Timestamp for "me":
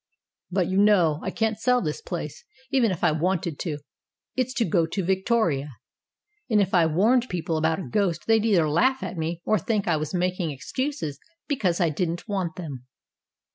9.15-9.43